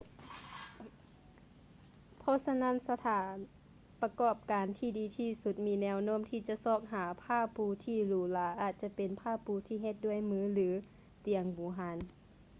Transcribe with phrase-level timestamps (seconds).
[2.19, 3.33] ເພາະສະນັ້ນ ສະຖານ
[4.01, 10.67] ປະກອບການທີ່ດີທີ່ສຸດມີແນວໂນ້ມທີ່ຈະຊອກຫາຜ້າປູທີ່ຫຼູຫຼາອາດຈະເປັນຜ້າປູທີ່ເຮັດດ້ວຍມື ຫຼື
[11.27, 11.97] ຕຽງບູຮານ